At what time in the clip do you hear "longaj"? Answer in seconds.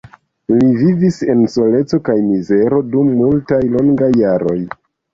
3.79-4.13